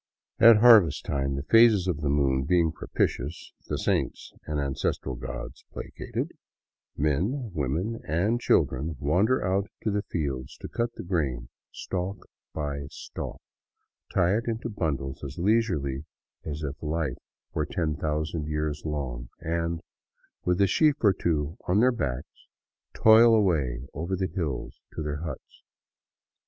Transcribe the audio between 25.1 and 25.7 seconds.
huts.